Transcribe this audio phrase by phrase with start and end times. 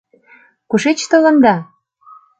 [0.69, 1.55] Кушеч толында?